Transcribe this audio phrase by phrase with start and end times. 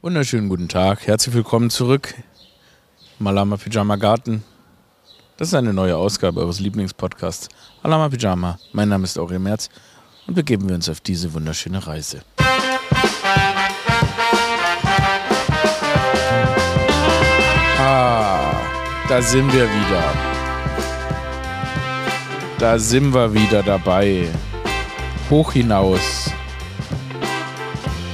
[0.00, 1.08] Wunderschönen guten Tag.
[1.08, 2.14] Herzlich willkommen zurück.
[3.18, 4.44] Malama Pyjama Garten.
[5.36, 7.48] Das ist eine neue Ausgabe eures Lieblingspodcasts.
[7.82, 8.60] Malama Pyjama.
[8.72, 9.68] Mein Name ist Aurel Merz
[10.28, 12.22] und begeben wir uns auf diese wunderschöne Reise.
[17.80, 18.52] Ah,
[19.08, 20.12] da sind wir wieder.
[22.60, 24.28] Da sind wir wieder dabei.
[25.28, 26.30] Hoch hinaus.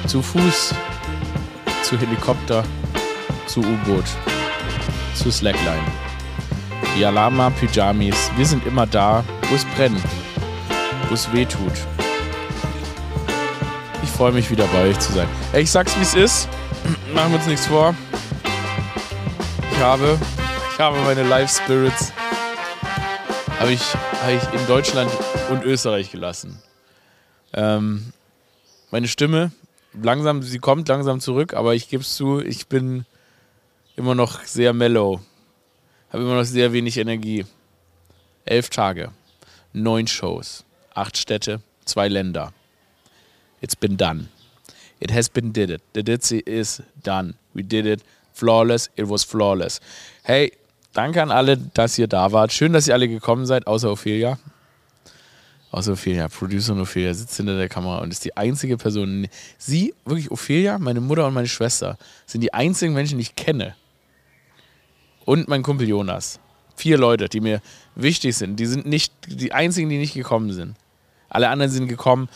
[0.07, 0.75] Zu Fuß
[1.95, 2.65] zu Helikopter,
[3.47, 4.05] zu U-Boot,
[5.15, 5.85] zu Slackline.
[6.97, 10.03] Die Alama Pyjamis, wir sind immer da, wo es brennt,
[11.09, 11.73] wo es weh tut.
[14.03, 15.29] Ich freue mich wieder bei euch zu sein.
[15.53, 16.49] Ich sag's wie es ist,
[17.15, 17.95] machen wir uns nichts vor.
[19.71, 20.19] Ich habe,
[20.73, 22.13] ich habe meine Live Spirits
[23.61, 25.13] habe ich, habe ich in Deutschland
[25.49, 26.61] und Österreich gelassen.
[27.53, 28.13] Ähm,
[28.91, 29.53] meine Stimme
[30.03, 33.05] langsam, sie kommt langsam zurück, aber ich gebe es zu, ich bin
[33.97, 35.21] immer noch sehr mellow.
[36.13, 37.45] Habe immer noch sehr wenig Energie.
[38.45, 39.11] Elf Tage,
[39.73, 40.65] neun Shows,
[40.95, 42.53] acht Städte, zwei Länder.
[43.61, 44.29] It's been done.
[45.01, 45.83] It has been did it.
[45.95, 47.35] The Ditzy is done.
[47.55, 48.03] We did it.
[48.33, 48.91] Flawless.
[48.97, 49.81] It was flawless.
[50.23, 50.53] Hey,
[50.93, 52.53] danke an alle, dass ihr da wart.
[52.53, 54.39] Schön, dass ihr alle gekommen seid, außer Ophelia.
[55.75, 59.27] Außer Ophelia, Producer Ophelia sitzt hinter der Kamera und ist die einzige Person.
[59.59, 63.75] Sie, wirklich Ophelia, meine Mutter und meine Schwester, sind die einzigen Menschen, die ich kenne.
[65.25, 66.39] Und mein Kumpel Jonas.
[66.77, 67.61] Vier Leute, die mir
[67.97, 68.61] wichtig sind.
[68.61, 70.77] Die sind nicht die einzigen, die nicht gekommen sind.
[71.29, 72.29] Alle anderen sind gekommen.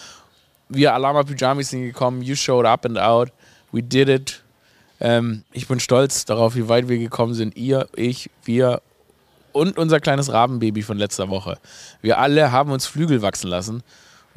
[0.69, 2.23] Wir Alama Pyjamis sind gekommen.
[2.23, 3.31] You showed up and out.
[3.71, 4.43] We did it.
[4.99, 7.57] Ähm, ich bin stolz darauf, wie weit wir gekommen sind.
[7.57, 8.83] Ihr, ich, wir
[9.59, 11.59] und unser kleines Rabenbaby von letzter Woche.
[12.01, 13.83] Wir alle haben uns Flügel wachsen lassen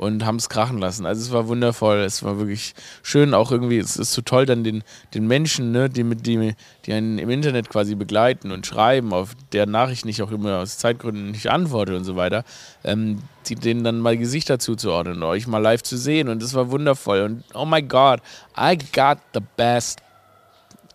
[0.01, 1.05] und haben es krachen lassen.
[1.05, 4.63] Also es war wundervoll, es war wirklich schön, auch irgendwie, es ist so toll, dann
[4.63, 6.55] den, den Menschen, ne, die, die,
[6.85, 10.79] die einen im Internet quasi begleiten und schreiben, auf der Nachricht nicht auch immer aus
[10.79, 12.43] Zeitgründen nicht antworte und so weiter,
[12.83, 16.71] ähm, die, denen dann mal Gesichter zuzuordnen, euch mal live zu sehen und das war
[16.71, 18.21] wundervoll und oh my God,
[18.57, 20.01] I got the best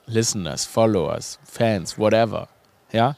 [0.06, 2.49] listeners, followers, fans, whatever,
[2.91, 3.15] ja,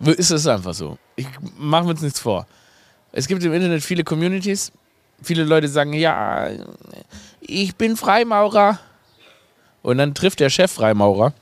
[0.00, 0.98] ist es einfach so.
[1.16, 1.26] Ich
[1.58, 2.46] mache mir jetzt nichts vor.
[3.12, 4.72] Es gibt im Internet viele Communities.
[5.22, 6.50] Viele Leute sagen, ja,
[7.40, 8.78] ich bin Freimaurer.
[9.82, 11.32] Und dann trifft der Chef Freimaurer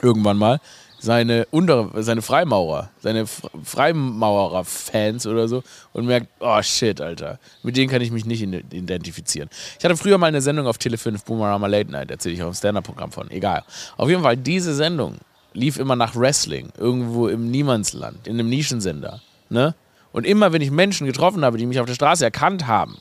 [0.00, 0.60] irgendwann mal
[0.98, 7.90] seine, untere, seine Freimaurer, seine Freimaurer-Fans oder so und merkt, oh shit, Alter, mit denen
[7.90, 9.48] kann ich mich nicht identifizieren.
[9.78, 12.48] Ich hatte früher mal eine Sendung auf Tele 5, Boomerama Late Night, erzähle ich auch
[12.48, 13.62] im Stand-Up-Programm von, egal.
[13.96, 15.16] Auf jeden Fall, diese Sendung
[15.56, 19.20] lief immer nach Wrestling, irgendwo im Niemandsland, in einem Nischensender.
[19.48, 19.74] Ne?
[20.12, 22.98] Und immer, wenn ich Menschen getroffen habe, die mich auf der Straße erkannt haben,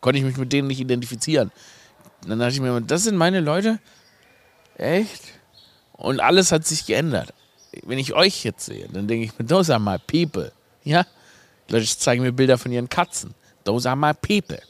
[0.00, 1.52] konnte ich mich mit denen nicht identifizieren.
[2.26, 3.78] dann dachte ich mir immer, das sind meine Leute?
[4.76, 5.22] Echt?
[5.92, 7.34] Und alles hat sich geändert.
[7.84, 10.52] Wenn ich euch jetzt sehe, dann denke ich mir, those are my people.
[10.82, 11.06] Ja?
[11.68, 13.34] Die Leute zeigen mir Bilder von ihren Katzen.
[13.64, 14.60] Those are my people.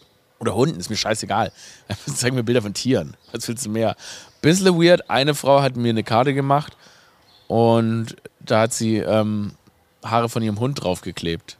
[0.40, 1.52] Oder Hunden, ist mir scheißegal.
[2.14, 3.16] zeigen mir Bilder von Tieren.
[3.32, 3.94] Was willst du mehr?
[4.42, 5.08] Bisschen weird.
[5.08, 6.76] Eine Frau hat mir eine Karte gemacht
[7.50, 9.54] und da hat sie ähm,
[10.04, 11.58] Haare von ihrem Hund draufgeklebt,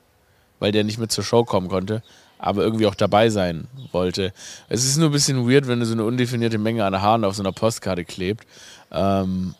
[0.60, 2.04] weil der nicht mit zur Show kommen konnte,
[2.38, 4.32] aber irgendwie auch dabei sein wollte.
[4.68, 7.34] Es ist nur ein bisschen weird, wenn du so eine undefinierte Menge an Haaren auf
[7.34, 8.46] so einer Postkarte klebt.
[8.92, 9.56] Ähm,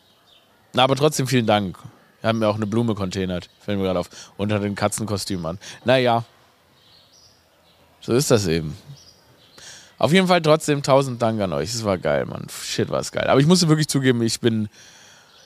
[0.73, 1.77] na, aber trotzdem vielen Dank.
[2.21, 5.45] Wir haben mir auch eine Blume containert, fällt mir gerade auf, und hat ein Katzenkostüm
[5.47, 5.59] an.
[5.85, 6.23] Naja,
[8.03, 8.79] so ist das eben.
[9.99, 11.75] Auf jeden Fall trotzdem tausend Dank an euch.
[11.75, 12.47] Es war geil, Mann.
[12.63, 13.27] Shit, war es geil.
[13.27, 14.69] Aber ich musste wirklich zugeben, ich bin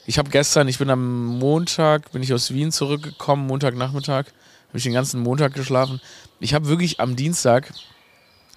[0.06, 4.26] ich habe gestern, ich bin am Montag, bin ich aus Wien zurückgekommen, Montagnachmittag,
[4.68, 6.00] habe ich den ganzen Montag geschlafen.
[6.40, 7.72] Ich habe wirklich am Dienstag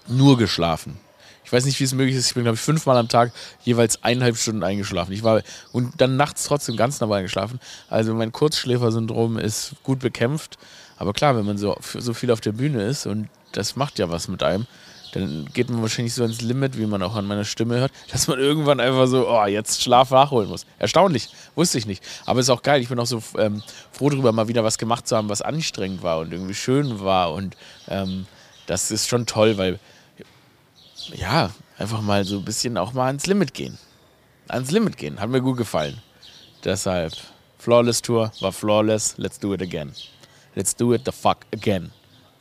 [0.06, 0.98] nur geschlafen.
[1.44, 2.26] Ich weiß nicht, wie es möglich ist.
[2.26, 3.32] Ich bin, glaube ich, fünfmal am Tag
[3.62, 5.12] jeweils eineinhalb Stunden eingeschlafen.
[5.12, 5.42] Ich war
[5.72, 7.58] und dann nachts trotzdem ganz normal eingeschlafen.
[7.88, 10.58] Also mein Kurzschläfersyndrom ist gut bekämpft.
[10.98, 14.10] Aber klar, wenn man so, so viel auf der Bühne ist und das macht ja
[14.10, 14.66] was mit einem,
[15.12, 18.28] dann geht man wahrscheinlich so ins Limit, wie man auch an meiner Stimme hört, dass
[18.28, 20.66] man irgendwann einfach so, oh, jetzt Schlaf nachholen muss.
[20.78, 22.02] Erstaunlich, wusste ich nicht.
[22.26, 22.80] Aber ist auch geil.
[22.80, 23.62] Ich bin auch so ähm,
[23.92, 27.32] froh darüber, mal wieder was gemacht zu haben, was anstrengend war und irgendwie schön war.
[27.32, 27.56] Und
[27.88, 28.26] ähm,
[28.66, 29.78] das ist schon toll, weil,
[31.14, 33.78] ja, einfach mal so ein bisschen auch mal ans Limit gehen.
[34.48, 35.20] Ans Limit gehen.
[35.20, 35.98] Hat mir gut gefallen.
[36.64, 37.12] Deshalb,
[37.58, 39.14] Flawless Tour war flawless.
[39.16, 39.92] Let's do it again.
[40.54, 41.90] Let's do it the fuck again.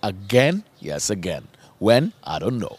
[0.01, 0.63] Again?
[0.79, 1.47] Yes, again.
[1.79, 2.13] When?
[2.23, 2.77] I don't know.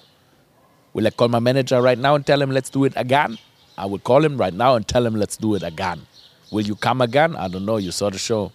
[0.92, 3.38] Will I call my manager right now and tell him let's do it again?
[3.76, 6.06] I would call him right now and tell him let's do it again.
[6.50, 7.36] Will you come again?
[7.36, 7.76] I don't know.
[7.76, 8.50] You saw the show.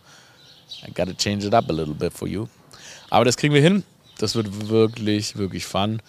[0.85, 2.49] I gotta change it up a little bit for you.
[3.09, 3.83] Aber das kriegen wir hin.
[4.17, 6.01] Das wird wirklich, wirklich fun.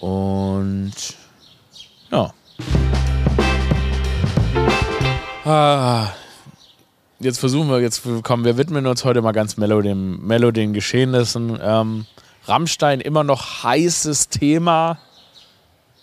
[0.00, 0.92] Und
[2.10, 2.32] ja.
[5.44, 6.08] Ah,
[7.20, 11.58] jetzt versuchen wir, jetzt kommen wir widmen uns heute mal ganz mellow den Geschehnissen.
[11.60, 12.06] Ähm,
[12.46, 14.98] Rammstein immer noch heißes Thema.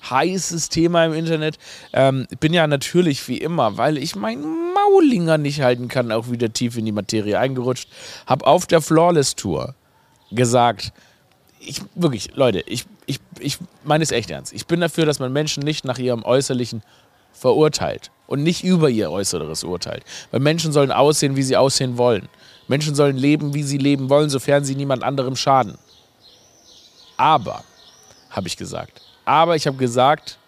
[0.10, 1.60] Heißes Thema im Internet.
[1.94, 6.52] Ähm, bin ja natürlich wie immer, weil ich meinen Maulinger nicht halten kann, auch wieder
[6.52, 7.88] tief in die Materie eingerutscht.
[8.26, 9.76] Hab auf der Flawless Tour
[10.32, 10.92] gesagt,
[11.60, 14.54] ich wirklich, Leute, ich, ich, ich meine es echt ernst.
[14.54, 16.82] Ich bin dafür, dass man Menschen nicht nach ihrem Äußerlichen
[17.32, 20.04] verurteilt und nicht über ihr Äußeres urteilt.
[20.32, 22.28] Weil Menschen sollen aussehen, wie sie aussehen wollen.
[22.68, 25.78] Menschen sollen leben, wie sie leben wollen, sofern sie niemand anderem schaden.
[27.22, 27.64] Aber,
[28.32, 29.00] habe ich gesagt.
[29.26, 30.40] Aber ich habe gesagt,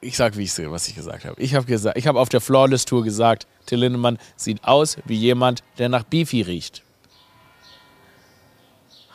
[0.00, 1.42] ich sage, wie ich was ich gesagt habe.
[1.42, 5.16] Ich habe gesagt, ich habe auf der Flawless Tour gesagt, Till Lindemann sieht aus wie
[5.16, 6.84] jemand, der nach Beefy riecht.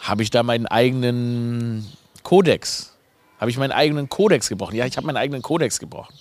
[0.01, 1.89] Habe ich da meinen eigenen
[2.24, 2.94] Kodex?
[3.39, 4.75] Habe ich meinen eigenen Kodex gebrochen?
[4.75, 6.13] Ja, ich habe meinen eigenen Kodex gebrochen.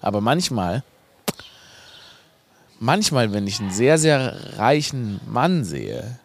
[0.00, 0.82] Aber manchmal,
[2.80, 6.18] manchmal, wenn ich einen sehr, sehr reichen Mann sehe,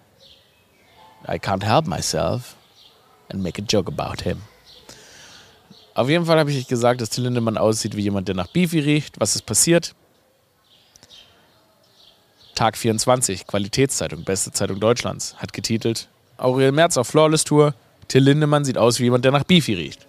[1.27, 2.55] I can't help myself
[3.29, 4.41] and make a joke about him.
[5.93, 8.79] Auf jeden Fall habe ich gesagt, dass Till Lindemann aussieht wie jemand, der nach Beefy
[8.79, 9.19] riecht.
[9.19, 9.95] Was ist passiert?
[12.55, 17.73] Tag 24, Qualitätszeitung, beste Zeitung Deutschlands, hat getitelt: Aurel Merz auf Flawless Tour.
[18.07, 20.07] Till Lindemann sieht aus wie jemand, der nach Beefy riecht.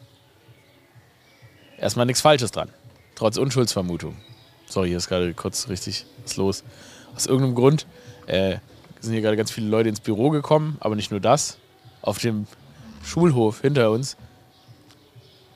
[1.78, 2.70] Erstmal nichts Falsches dran
[3.20, 4.17] trotz Unschuldsvermutung.
[4.67, 6.64] Sorry, hier ist gerade kurz richtig was los.
[7.14, 7.87] Aus irgendeinem Grund
[8.26, 8.56] äh,
[8.99, 11.58] sind hier gerade ganz viele Leute ins Büro gekommen, aber nicht nur das.
[12.00, 12.46] Auf dem
[13.05, 14.17] Schulhof hinter uns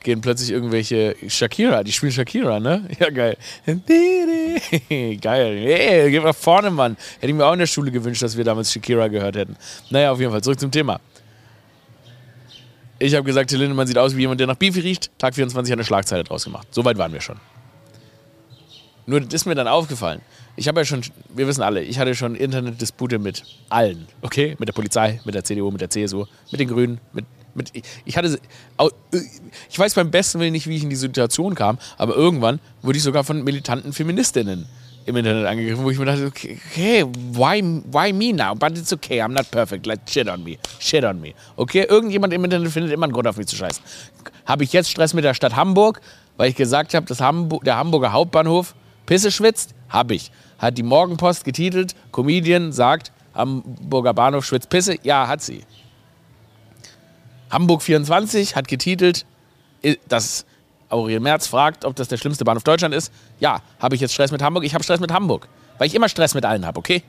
[0.05, 2.87] gehen plötzlich irgendwelche Shakira, die spielen Shakira, ne?
[2.99, 3.35] Ja, geil.
[5.19, 5.57] geil.
[5.65, 6.95] Hey, geh mal vorne, Mann.
[7.15, 9.57] Hätte ich mir auch in der Schule gewünscht, dass wir damals Shakira gehört hätten.
[9.89, 11.01] Naja, auf jeden Fall, zurück zum Thema.
[12.97, 15.11] Ich habe gesagt, Till Lindemann sieht aus wie jemand, der nach Beefy riecht.
[15.17, 16.67] Tag 24 hat eine Schlagzeile draus gemacht.
[16.71, 17.37] So weit waren wir schon.
[19.07, 20.21] Nur das ist mir dann aufgefallen.
[20.55, 24.55] Ich habe ja schon, wir wissen alle, ich hatte schon Internetdispute mit allen, okay?
[24.57, 27.71] Mit der Polizei, mit der CDU, mit der CSU, mit den Grünen, mit, mit
[28.05, 28.39] ich hatte,
[29.69, 32.97] ich weiß beim besten Willen nicht, wie ich in die Situation kam, aber irgendwann wurde
[32.97, 34.65] ich sogar von militanten Feministinnen
[35.05, 37.61] im Internet angegriffen, wo ich mir dachte, okay, okay, why,
[37.91, 38.55] why me now?
[38.55, 41.33] But it's okay, I'm not perfect, like shit on me, shit on me.
[41.57, 43.83] Okay, irgendjemand im Internet findet immer einen Grund auf mich zu scheißen.
[44.45, 46.01] Habe ich jetzt Stress mit der Stadt Hamburg,
[46.37, 48.73] weil ich gesagt habe, dass Hamburg, der Hamburger Hauptbahnhof
[49.05, 49.73] Pisse schwitzt?
[49.89, 50.31] Hab ich.
[50.57, 54.97] Hat die Morgenpost getitelt, Comedian sagt, Hamburger Bahnhof schwitzt Pisse?
[55.03, 55.63] Ja, hat sie.
[57.49, 59.25] Hamburg 24 hat getitelt,
[60.07, 60.45] dass
[60.89, 63.11] Aurel Merz fragt, ob das der schlimmste Bahnhof Deutschland ist.
[63.39, 64.63] Ja, habe ich jetzt Stress mit Hamburg?
[64.63, 65.47] Ich habe Stress mit Hamburg.
[65.77, 67.03] Weil ich immer Stress mit allen habe, okay?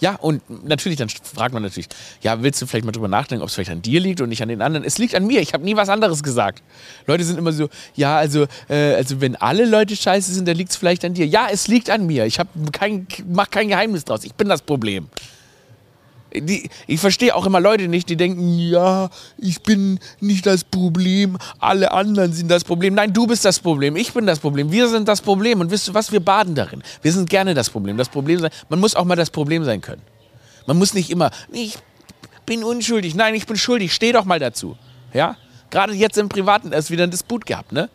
[0.00, 1.88] Ja, und natürlich, dann fragt man natürlich,
[2.20, 4.42] ja, willst du vielleicht mal drüber nachdenken, ob es vielleicht an dir liegt und nicht
[4.42, 4.84] an den anderen?
[4.84, 6.62] Es liegt an mir, ich habe nie was anderes gesagt.
[7.06, 10.70] Leute sind immer so, ja, also, äh, also wenn alle Leute scheiße sind, dann liegt
[10.70, 11.26] es vielleicht an dir.
[11.26, 12.26] Ja, es liegt an mir.
[12.26, 12.38] Ich
[12.72, 14.24] kein, mach kein Geheimnis draus.
[14.24, 15.08] Ich bin das Problem.
[16.36, 19.08] Die, ich verstehe auch immer Leute nicht, die denken, ja,
[19.38, 22.94] ich bin nicht das Problem, alle anderen sind das Problem.
[22.94, 25.60] Nein, du bist das Problem, ich bin das Problem, wir sind das Problem.
[25.60, 26.82] Und wisst ihr was, wir baden darin.
[27.02, 27.96] Wir sind gerne das Problem.
[27.96, 30.02] Das Problem sein, man muss auch mal das Problem sein können.
[30.66, 31.78] Man muss nicht immer, ich
[32.46, 34.76] bin unschuldig, nein, ich bin schuldig, steh doch mal dazu.
[35.12, 35.36] Ja?
[35.70, 37.88] Gerade jetzt im Privaten erst wieder ein Disput gehabt, ne?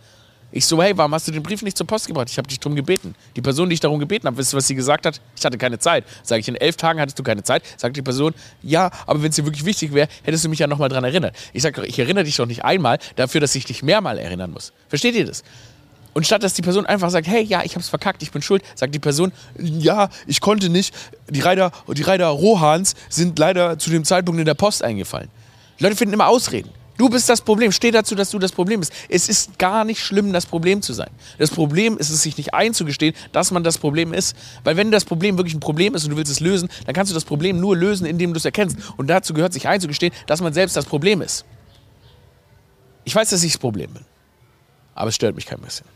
[0.51, 2.27] Ich so, hey, warum hast du den Brief nicht zur Post gebracht?
[2.29, 3.13] Ich habe dich darum gebeten.
[3.35, 5.21] Die Person, die ich darum gebeten habe, wisst ihr, was sie gesagt hat?
[5.35, 6.05] Ich hatte keine Zeit.
[6.23, 7.63] Sage ich, in elf Tagen hattest du keine Zeit?
[7.77, 8.33] Sagt die Person,
[8.63, 11.35] ja, aber wenn es dir wirklich wichtig wäre, hättest du mich ja nochmal dran erinnert.
[11.53, 14.73] Ich sage, ich erinnere dich doch nicht einmal dafür, dass ich dich mehrmal erinnern muss.
[14.87, 15.43] Versteht ihr das?
[16.13, 18.63] Und statt dass die Person einfach sagt, hey, ja, ich hab's verkackt, ich bin schuld,
[18.73, 20.95] sagt die Person, ja, ich konnte nicht.
[21.29, 25.29] Die Reiter, die Reiter Rohans sind leider zu dem Zeitpunkt in der Post eingefallen.
[25.79, 26.71] Die Leute finden immer Ausreden.
[26.99, 27.71] Du bist das Problem.
[27.71, 28.91] Steh dazu, dass du das Problem bist.
[29.07, 31.09] Es ist gar nicht schlimm, das Problem zu sein.
[31.37, 34.35] Das Problem ist es, sich nicht einzugestehen, dass man das Problem ist.
[34.65, 37.09] Weil wenn das Problem wirklich ein Problem ist und du willst es lösen, dann kannst
[37.09, 38.77] du das Problem nur lösen, indem du es erkennst.
[38.97, 41.45] Und dazu gehört, sich einzugestehen, dass man selbst das Problem ist.
[43.05, 44.03] Ich weiß, dass ich das Problem bin.
[44.93, 45.87] Aber es stört mich kein bisschen.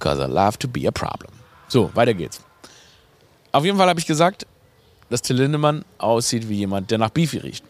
[0.00, 1.32] Cause I love to be a problem.
[1.68, 2.42] So, weiter geht's.
[3.52, 4.46] Auf jeden Fall habe ich gesagt,
[5.08, 7.64] dass Till Lindemann aussieht wie jemand, der nach Beefy riecht.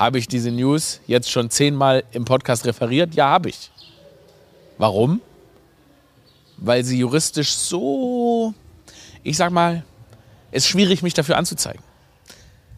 [0.00, 3.14] Habe ich diese News jetzt schon zehnmal im Podcast referiert?
[3.14, 3.70] Ja, habe ich.
[4.78, 5.20] Warum?
[6.56, 8.54] Weil sie juristisch so,
[9.22, 9.84] ich sag mal,
[10.52, 11.82] es ist schwierig, mich dafür anzuzeigen.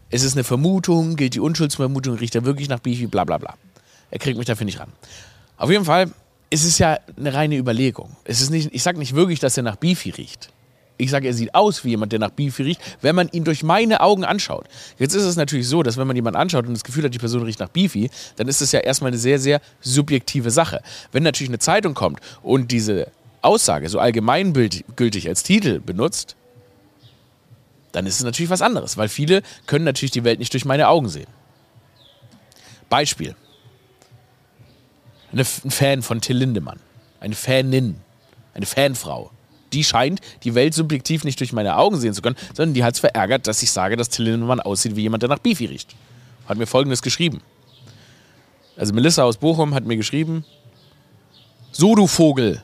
[0.09, 3.53] Es ist eine Vermutung, gilt die Unschuldsvermutung, riecht er wirklich nach Beefy, bla bla bla.
[4.11, 4.91] Er kriegt mich dafür nicht ran.
[5.55, 6.11] Auf jeden Fall
[6.49, 8.17] ist es ja eine reine Überlegung.
[8.25, 10.51] Es ist nicht, ich sage nicht wirklich, dass er nach Beefy riecht.
[10.97, 13.63] Ich sage, er sieht aus wie jemand, der nach Beefy riecht, wenn man ihn durch
[13.63, 14.65] meine Augen anschaut.
[14.99, 17.19] Jetzt ist es natürlich so, dass wenn man jemanden anschaut und das Gefühl hat, die
[17.19, 20.81] Person riecht nach Beefy, dann ist das ja erstmal eine sehr, sehr subjektive Sache.
[21.11, 23.07] Wenn natürlich eine Zeitung kommt und diese
[23.41, 26.35] Aussage so allgemeingültig als Titel benutzt,
[27.91, 30.87] dann ist es natürlich was anderes, weil viele können natürlich die Welt nicht durch meine
[30.87, 31.27] Augen sehen.
[32.89, 33.35] Beispiel.
[35.31, 36.79] Ein Fan von Till Lindemann.
[37.19, 37.95] Eine Fanin.
[38.53, 39.31] Eine Fanfrau.
[39.73, 42.93] Die scheint die Welt subjektiv nicht durch meine Augen sehen zu können, sondern die hat
[42.93, 45.95] es verärgert, dass ich sage, dass Till Lindemann aussieht wie jemand, der nach Beefy riecht.
[46.47, 47.41] Hat mir folgendes geschrieben.
[48.77, 50.45] Also Melissa aus Bochum hat mir geschrieben,
[51.71, 52.61] so du Vogel,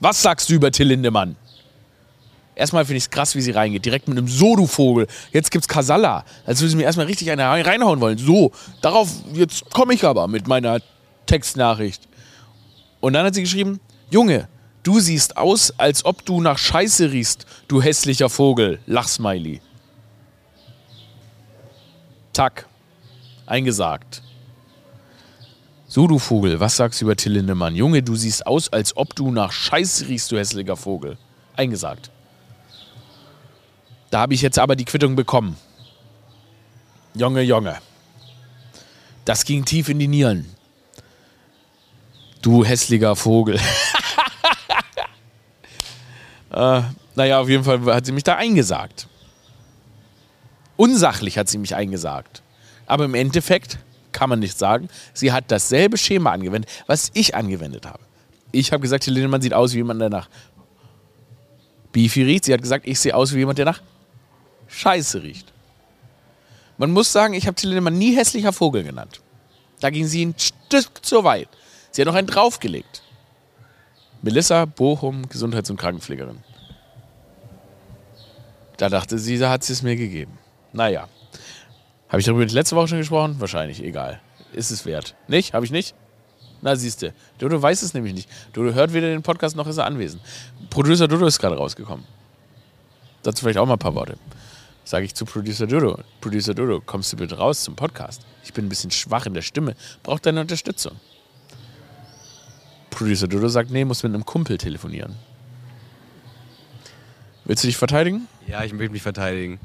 [0.00, 1.36] was sagst du über Till Lindemann?
[2.54, 3.86] Erstmal finde ich es krass, wie sie reingeht.
[3.86, 5.06] Direkt mit einem So, du Vogel.
[5.32, 6.24] Jetzt gibt's Kasala.
[6.44, 8.18] Als würde sie mir erstmal richtig eine reinhauen wollen.
[8.18, 8.52] So,
[8.82, 10.80] darauf, jetzt komme ich aber mit meiner
[11.24, 12.06] Textnachricht.
[13.00, 14.46] Und dann hat sie geschrieben: Junge,
[14.82, 18.80] du siehst aus, als ob du nach Scheiße riechst, du hässlicher Vogel.
[18.86, 19.60] Lachsmiley.
[22.32, 22.66] Tack.
[23.46, 24.22] Eingesagt.
[25.88, 27.74] So, du Vogel, was sagst du über Till Lindemann?
[27.74, 31.18] Junge, du siehst aus, als ob du nach Scheiße riechst, du hässlicher Vogel.
[31.56, 32.10] Eingesagt.
[34.10, 35.56] Da habe ich jetzt aber die Quittung bekommen.
[37.14, 37.78] Junge, Junge.
[39.24, 40.46] Das ging tief in die Nieren.
[42.40, 43.58] Du hässlicher Vogel.
[46.50, 46.82] äh,
[47.14, 49.06] naja, auf jeden Fall hat sie mich da eingesagt.
[50.76, 52.42] Unsachlich hat sie mich eingesagt.
[52.86, 53.78] Aber im Endeffekt
[54.12, 58.00] kann man nicht sagen, sie hat dasselbe Schema angewendet, was ich angewendet habe.
[58.52, 60.28] Ich habe gesagt, Helene, man sieht aus wie jemand, der nach
[61.92, 62.44] Beefy riecht.
[62.46, 63.80] Sie hat gesagt, ich sehe aus wie jemand, der nach
[64.68, 65.52] Scheiße riecht.
[66.78, 69.20] Man muss sagen, ich habe Till nie hässlicher Vogel genannt.
[69.80, 71.48] Da ging sie ein Stück zu weit.
[71.90, 73.02] Sie hat noch einen draufgelegt.
[74.22, 76.38] Melissa Bochum, Gesundheits- und Krankenpflegerin.
[78.76, 80.38] Da dachte sie, da hat sie es mir gegeben.
[80.72, 81.08] Naja.
[82.08, 83.36] Habe ich darüber letzte Woche schon gesprochen?
[83.38, 84.20] Wahrscheinlich, egal.
[84.52, 85.14] Ist es wert.
[85.28, 85.54] Nicht?
[85.54, 85.94] Habe ich nicht?
[86.62, 87.12] Na, siehst du.
[87.38, 88.28] Dodo weiß es nämlich nicht.
[88.52, 90.22] Dodo hört weder den Podcast noch ist er anwesend.
[90.68, 92.04] Producer Dodo ist gerade rausgekommen.
[93.22, 94.16] Dazu vielleicht auch mal ein paar Worte
[94.90, 98.22] sage ich zu Producer Dodo, Producer Dodo, kommst du bitte raus zum Podcast?
[98.42, 100.96] Ich bin ein bisschen schwach in der Stimme, brauche deine Unterstützung.
[102.90, 105.16] Producer Dodo sagt, nee, muss mit einem Kumpel telefonieren.
[107.44, 108.28] Willst du dich verteidigen?
[108.46, 109.58] Ja, ich möchte mich verteidigen.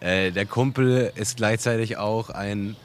[0.00, 2.76] Äh, der Kumpel ist gleichzeitig auch ein.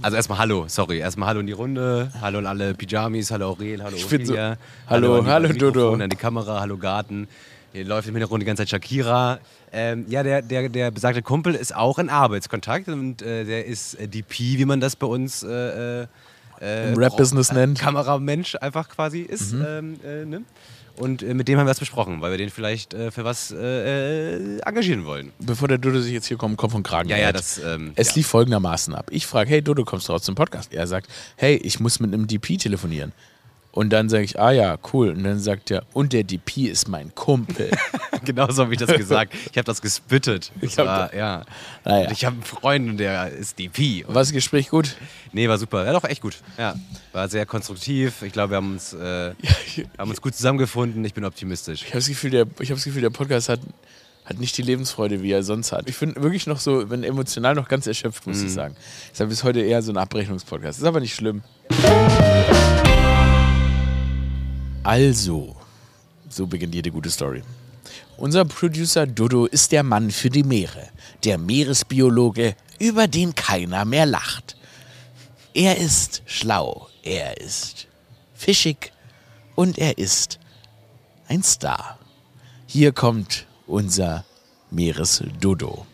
[0.00, 0.98] Also erstmal Hallo, sorry.
[0.98, 2.10] Erstmal Hallo in die Runde.
[2.20, 4.54] Hallo an alle Pyjamis, hallo Aurel, hallo Ophelia.
[4.54, 4.58] So,
[4.88, 5.92] hallo, hallo, hallo Dodo.
[5.94, 7.28] An die Kamera, hallo Garten.
[7.72, 9.38] Hier läuft im Hintergrund die ganze Zeit Shakira.
[9.70, 13.94] Ähm, ja, der, der, der besagte Kumpel ist auch in Arbeitskontakt und äh, der ist
[13.94, 16.06] äh, DP, wie man das bei uns äh,
[16.60, 17.78] äh, im Rap-Business nennt.
[17.78, 19.52] Kameramensch einfach quasi ist.
[19.52, 19.64] Mhm.
[19.66, 20.42] Ähm, äh, ne?
[20.96, 25.04] Und äh, mit dem haben wir das besprochen, weil wir den vielleicht für was engagieren
[25.04, 25.32] wollen.
[25.38, 27.58] Bevor der Dodo sich jetzt hier kommt, Kopf und Kragen Ja, ja, das.
[27.58, 28.14] Ähm, es ja.
[28.16, 29.06] lief folgendermaßen ab.
[29.10, 30.72] Ich frage, hey Dodo, kommst du raus zum Podcast?
[30.72, 33.12] Er sagt, hey, ich muss mit einem DP telefonieren.
[33.78, 35.10] Und dann sage ich, ah ja, cool.
[35.10, 37.70] Und dann sagt er, und der DP ist mein Kumpel.
[38.24, 39.34] genau so habe ich das gesagt.
[39.52, 40.50] Ich habe das gespittet.
[40.60, 41.44] Das ich war, ja.
[41.84, 42.10] Naja.
[42.10, 44.04] Ich habe einen Freund und der ist DP.
[44.08, 44.96] War das Gespräch gut?
[45.32, 45.86] Nee, war super.
[45.86, 46.38] Ja, doch, echt gut.
[46.58, 46.74] Ja.
[47.12, 48.22] War sehr konstruktiv.
[48.22, 49.32] Ich glaube, wir haben uns, äh,
[49.98, 51.04] haben uns gut zusammengefunden.
[51.04, 51.82] Ich bin optimistisch.
[51.82, 53.60] Ich habe das, Gefühl, der, hab das Gefühl, der Podcast hat,
[54.24, 55.88] hat nicht die Lebensfreude, wie er sonst hat.
[55.88, 58.46] Ich finde wirklich noch so, wenn emotional noch ganz erschöpft, muss mhm.
[58.46, 58.76] ich sagen.
[59.12, 60.80] Deshalb ist heute eher so ein Abrechnungspodcast.
[60.80, 61.44] Ist aber nicht schlimm.
[64.88, 65.54] Also,
[66.30, 67.42] so beginnt jede gute Story.
[68.16, 70.88] Unser Producer Dodo ist der Mann für die Meere,
[71.24, 74.56] der Meeresbiologe, über den keiner mehr lacht.
[75.52, 77.86] Er ist schlau, er ist
[78.34, 78.90] fischig
[79.56, 80.38] und er ist
[81.28, 81.98] ein Star.
[82.66, 84.24] Hier kommt unser
[84.70, 85.84] Meeresdodo.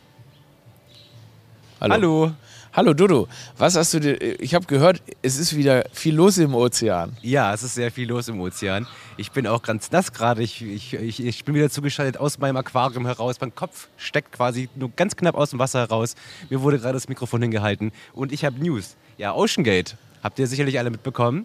[1.81, 1.95] Hallo.
[1.95, 2.33] Hallo.
[2.77, 4.41] Hallo Dodo, was hast du dir.
[4.41, 7.17] Ich habe gehört, es ist wieder viel los im Ozean.
[7.23, 8.89] Ja, es ist sehr viel los im Ozean.
[9.17, 10.43] Ich bin auch ganz nass gerade.
[10.43, 13.37] Ich, ich, ich, ich, bin wieder zugeschaltet aus meinem Aquarium heraus.
[13.41, 16.17] Mein Kopf steckt quasi nur ganz knapp aus dem Wasser heraus.
[16.51, 18.97] Mir wurde gerade das Mikrofon hingehalten und ich habe News.
[19.19, 19.97] Ja, Oceangate.
[20.25, 21.45] Habt ihr sicherlich alle mitbekommen.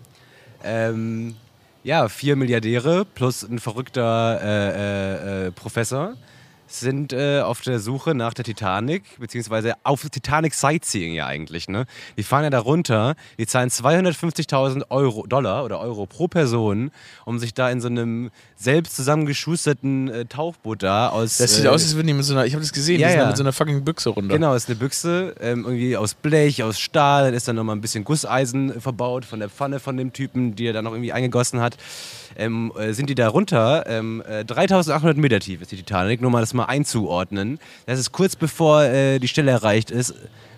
[0.64, 1.36] Ähm,
[1.84, 6.16] ja, vier Milliardäre plus ein verrückter äh, äh, äh Professor
[6.70, 11.68] sind äh, auf der Suche nach der Titanic, beziehungsweise auf Titanic Sightseeing ja eigentlich.
[11.68, 11.86] Ne?
[12.18, 16.92] Die fahren ja da runter, die zahlen 250.000 Euro, Dollar oder Euro pro Person,
[17.26, 21.38] um sich da in so einem selbst zusammengeschusterten äh, Tauchboot da aus.
[21.38, 23.08] Das sieht äh, aus, als würden die mit so einer, ich habe das gesehen, ja,
[23.08, 23.28] die sind ja.
[23.28, 24.34] mit so einer fucking Büchse runter.
[24.34, 27.82] Genau, ist eine Büchse, ähm, irgendwie aus Blech, aus Stahl, dann ist da nochmal ein
[27.82, 31.62] bisschen Gusseisen verbaut von der Pfanne von dem Typen, die er dann noch irgendwie eingegossen
[31.62, 31.78] hat.
[32.38, 36.32] Ähm, äh, sind die da runter, ähm, 3800 äh, Meter tief ist die Titanic, nur
[36.32, 37.60] mal das mal einzuordnen.
[37.86, 40.14] Das ist kurz bevor äh, die Stelle erreicht ist,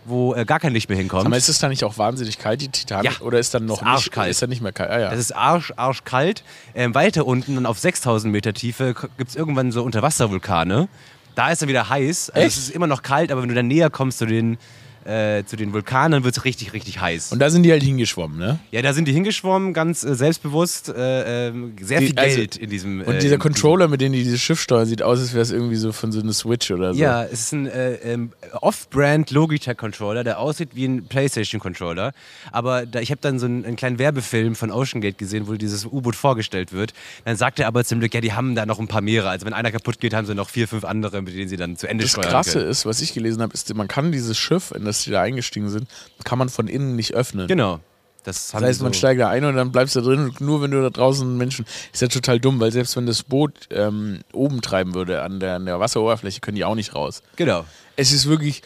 [0.06, 1.25] wo äh, gar kein Licht mehr hinkommt.
[1.25, 3.20] Aber ist es da nicht auch wahnsinnig kalt, die Titanic?
[3.20, 4.28] Ja, Oder ist dann noch ist arschkalt.
[4.28, 4.90] Nicht, ist dann nicht mehr kalt?
[4.90, 5.10] Ah, ja.
[5.10, 6.44] Das ist arsch, arschkalt.
[6.74, 10.88] Ähm, weiter unten, dann auf 6000 Meter Tiefe, gibt es irgendwann so Unterwasservulkane.
[11.36, 12.32] Da ist dann wieder heiß.
[12.32, 12.58] Also Echt?
[12.58, 14.58] es ist immer noch kalt, aber wenn du dann näher kommst zu den,
[15.05, 17.31] äh, zu den Vulkanen, wird es richtig, richtig heiß.
[17.31, 18.60] Und da sind die halt hingeschwommen, ne?
[18.72, 20.89] ja, da sind die hingeschwommen, ganz äh, selbstbewusst.
[20.89, 23.01] Äh, ähm, sehr Die- viel also- Geld in diesem.
[23.01, 25.51] Und äh, dieser Controller, mit dem die dieses Schiff steuern, sieht aus, als wäre es
[25.51, 27.00] irgendwie so von so einer Switch oder so.
[27.00, 28.31] Ja, es ist ein äh, ähm,
[28.62, 32.12] Off-Brand Logitech-Controller, der aussieht wie ein PlayStation-Controller.
[32.51, 35.86] Aber da, ich habe dann so einen, einen kleinen Werbefilm von OceanGate gesehen, wo dieses
[35.86, 36.93] U-Boot vorgestellt wird.
[37.25, 39.29] Dann sagt er aber zum Glück, ja, die haben da noch ein paar mehrere.
[39.29, 41.75] Also wenn einer kaputt geht, haben sie noch vier, fünf andere, mit denen sie dann
[41.77, 42.70] zu Ende Das steuern Krasse können.
[42.72, 45.69] ist, was ich gelesen habe, ist, man kann dieses Schiff, in das die da eingestiegen
[45.69, 45.88] sind,
[46.24, 47.48] kann man von innen nicht öffnen.
[47.48, 47.79] Genau.
[48.24, 49.00] Das, Das heißt, die man so.
[49.00, 51.38] steigt da ein und dann bleibst du da drin und nur wenn du da draußen
[51.38, 51.65] Menschen.
[51.91, 55.55] Ist ja total dumm, weil selbst wenn das Boot ähm, oben treiben würde an der,
[55.55, 57.24] an der Wasseroberfläche, können die auch nicht raus.
[57.36, 57.65] Genau.
[57.95, 58.62] Es ist wirklich.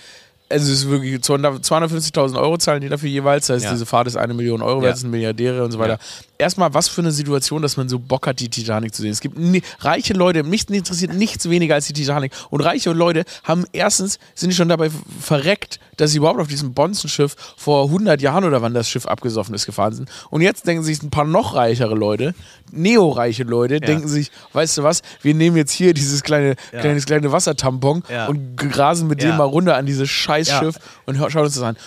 [0.47, 3.47] Es ist wirklich 200 250.000 Euro zahlen die dafür jeweils.
[3.47, 3.71] Das heißt, Ja.
[3.71, 4.83] diese Fahrt ist eine Million Euro Ja.
[4.83, 5.97] wert, das sind Milliardäre und so weiter.
[6.37, 9.11] Erstmal, was für eine Situation, dass man so Bock hat, die Titanic zu sehen.
[9.11, 12.33] Es gibt ni- reiche Leute, mich interessiert nichts weniger als die Titanic.
[12.49, 14.89] Und reiche Leute haben erstens, sind schon dabei
[15.21, 19.55] verreckt, dass sie überhaupt auf diesem Bonzenschiff vor 100 Jahren oder wann das Schiff abgesoffen
[19.55, 20.09] ist, gefahren sind.
[20.29, 22.35] Und jetzt denken sich ein paar noch reichere Leute,
[22.71, 26.81] neoreiche Leute, denken sich, weißt du was, wir nehmen jetzt hier dieses kleine, Ja.
[26.81, 28.27] kleines, kleine Wassertampon Ja.
[28.27, 29.29] und grasen mit Ja.
[29.31, 30.75] dem mal runter an dieses Scheißschiff
[31.05, 31.77] und schauen uns das an.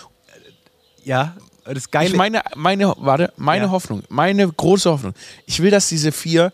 [1.04, 1.36] Ja,
[1.74, 3.70] das Geile Ich meine, meine, warte, meine Ja.
[3.70, 5.14] Hoffnung, meine große Hoffnung.
[5.46, 6.52] Ich will, dass diese vier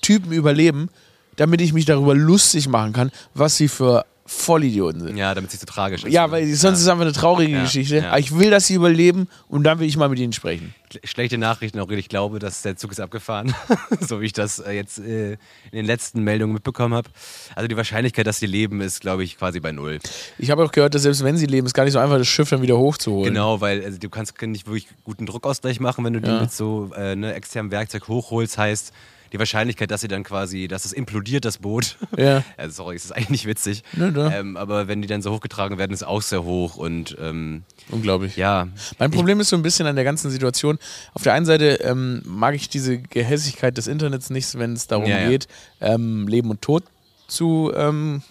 [0.00, 0.88] Typen überleben,
[1.36, 5.16] damit ich mich darüber lustig machen kann, was sie für Vollidioten sind.
[5.18, 6.12] Ja, damit es nicht so tragisch ist.
[6.12, 6.32] Ja, ne?
[6.32, 7.96] weil sonst ist es einfach eine traurige Ja, Geschichte.
[7.96, 8.08] ja.
[8.08, 10.74] Aber ich will, dass sie überleben und dann will ich mal mit ihnen sprechen.
[10.92, 11.90] Sch- Schlechte Nachrichten auch.
[11.90, 13.54] Ich glaube, dass der Zug ist abgefahren.
[14.00, 15.38] so wie ich das äh, jetzt äh, in
[15.72, 17.10] den letzten Meldungen mitbekommen habe.
[17.54, 19.98] Also die Wahrscheinlichkeit, dass sie leben, ist, glaube ich, quasi bei null.
[20.38, 22.26] Ich habe auch gehört, dass selbst wenn sie leben, ist gar nicht so einfach, das
[22.28, 23.34] Schiff dann wieder hochzuholen.
[23.34, 26.40] Genau, weil also, du kannst nicht wirklich guten Druckausgleich machen, wenn du die Ja.
[26.40, 28.56] mit so äh, ne, externem Werkzeug hochholst.
[28.56, 28.92] Heißt,
[29.34, 31.96] die Wahrscheinlichkeit, dass sie dann quasi, dass es implodiert, das Boot.
[32.16, 32.44] Ja.
[32.56, 33.82] also, sorry, es ist eigentlich nicht witzig.
[33.92, 34.30] Nö, nö.
[34.32, 36.76] Ähm, aber wenn die dann so hochgetragen werden, ist auch sehr hoch.
[36.76, 38.36] Und ähm, Unglaublich.
[38.36, 38.68] ja,
[39.00, 40.78] Mein Problem ist so ein bisschen an der ganzen Situation.
[41.12, 45.06] Auf der einen Seite ähm, mag ich diese Gehässigkeit des Internets nicht, wenn es darum
[45.06, 45.28] Ja, ja.
[45.28, 45.48] geht,
[45.80, 46.84] ähm, Leben und Tod
[47.26, 48.22] zu ähm,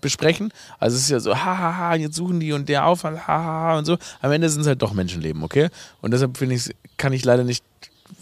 [0.00, 0.52] besprechen.
[0.78, 3.98] Also es ist ja so, hahaha, jetzt suchen die und der auf, hahaha und so.
[4.22, 5.68] Am Ende sind es halt doch Menschenleben, okay?
[6.00, 7.64] Und deshalb finde ich, kann ich leider nicht.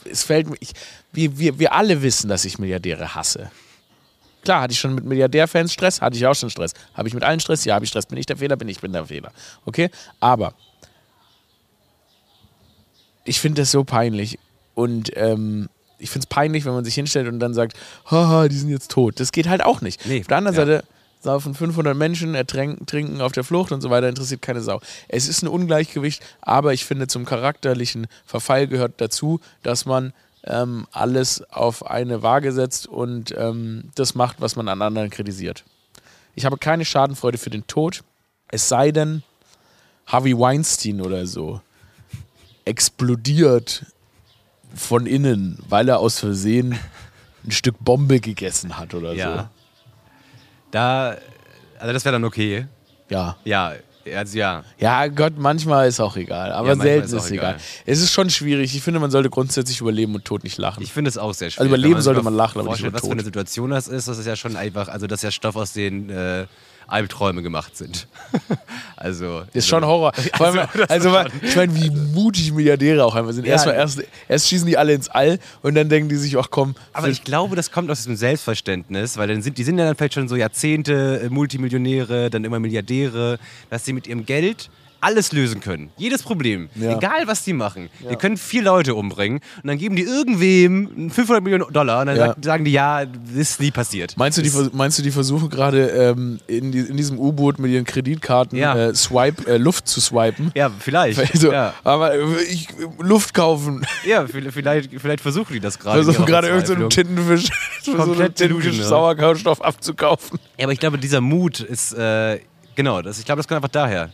[0.05, 0.73] Es fällt mir, ich,
[1.12, 3.51] wir, wir, wir alle wissen, dass ich Milliardäre hasse.
[4.42, 6.73] Klar, hatte ich schon mit Milliardärfans Stress, hatte ich auch schon Stress.
[6.94, 7.64] Habe ich mit allen Stress?
[7.64, 8.07] Ja, habe ich Stress.
[8.07, 8.57] Bin ich der Fehler?
[8.57, 9.33] Bin ich bin der Fehler.
[9.64, 9.90] Okay?
[10.20, 10.55] Aber
[13.25, 14.38] ich finde das so peinlich.
[14.75, 15.68] Und ähm,
[15.99, 17.77] ich finde es peinlich, wenn man sich hinstellt und dann sagt,
[18.11, 19.18] haha, die sind jetzt tot.
[19.18, 20.05] Das geht halt auch nicht.
[20.07, 20.66] Nee, auf der anderen ja.
[20.66, 20.85] Seite
[21.25, 24.81] saufen 500 Menschen, ertränken, trinken auf der Flucht und so weiter, interessiert keine Sau.
[25.09, 30.13] Es ist ein Ungleichgewicht, aber ich finde, zum charakterlichen Verfall gehört dazu, dass man
[30.45, 35.65] ähm, alles auf eine Waage setzt und ähm, das macht, was man an anderen kritisiert.
[36.35, 38.05] Ich habe keine Schadenfreude für den Tod,
[38.49, 39.23] es sei denn,
[40.07, 41.63] Harvey Weinstein oder so
[42.67, 43.87] explodiert
[44.75, 46.79] von innen, weil er aus Versehen
[47.45, 49.51] ein Stück Bombe gegessen hat oder ja.
[50.75, 51.17] Da,
[51.79, 52.67] also das wäre dann okay.
[53.09, 53.37] Ja.
[53.45, 53.75] Ja,
[54.17, 54.65] also ja.
[54.79, 57.51] Ja, Gott, manchmal ist auch egal, aber Ja, selten ist ist, egal.
[57.55, 57.61] egal.
[57.87, 58.75] Es ist schon schwierig.
[58.75, 60.83] Ich finde, man sollte grundsätzlich über Leben und Tod nicht lachen.
[60.83, 61.61] Ich finde es auch sehr schwierig.
[61.61, 63.13] Also über Leben sollte man lachen, aber nicht über was für Tod.
[63.13, 65.73] eine Situation das ist, das ist ja schon einfach, also das ist ja Stoff, aus
[65.75, 66.47] den äh,
[66.87, 68.07] Albträume gemacht sind.
[68.97, 69.40] also.
[69.40, 70.12] Das ist schon Horror.
[70.38, 73.47] Allem, Also, also, ich meine, wie mutig Milliardäre auch einfach sind.
[73.47, 73.53] Ja.
[73.53, 76.75] Erstmal erst, erst schießen die alle ins All und dann denken die sich, ach komm,
[76.92, 79.97] Aber ich glaube, das kommt aus diesem Selbstverständnis, weil dann sind, die sind ja dann
[79.97, 83.38] vielleicht schon so Jahrzehnte äh, Multimillionäre, dann immer Milliardäre,
[83.70, 84.70] dass sie mit ihrem Geld
[85.05, 85.90] alles lösen können.
[85.97, 86.69] Jedes Problem.
[86.75, 86.97] Ja.
[86.97, 87.90] Egal, was die machen.
[88.11, 92.17] Die können vier Leute umbringen und dann geben die irgendwem 500 Millionen Dollar und dann
[92.17, 92.35] Ja.
[92.43, 94.17] sagen die, ja, das ist nie passiert.
[94.17, 97.71] Meinst du, die, meinst du, die versuchen gerade ähm, in, die, in diesem U-Boot mit
[97.71, 98.75] ihren Kreditkarten Ja.
[98.77, 100.51] äh, Swipe, äh, Luft zu swipen?
[100.55, 101.19] Ja, vielleicht.
[101.35, 101.75] Also, ja.
[101.85, 103.87] Aber äh, ich, Luft kaufen.
[104.07, 106.03] ja, vielleicht, vielleicht versuchen die das gerade.
[106.03, 106.88] Versuchen gerade irgendeinen so.
[106.88, 107.49] Tintenfisch,
[107.83, 108.81] so einen Komplett Tintenfisch.
[108.83, 110.38] Sauerkrautstoff abzukaufen.
[110.59, 112.40] Ja, aber ich glaube, dieser Mut ist, äh,
[112.75, 114.11] genau, das, ich glaube, das kommt einfach daher.